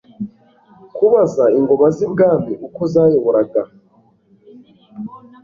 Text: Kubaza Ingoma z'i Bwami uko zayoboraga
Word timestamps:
Kubaza 0.95 1.43
Ingoma 1.57 1.87
z'i 1.95 2.07
Bwami 2.11 2.53
uko 2.67 2.81
zayoboraga 2.93 3.61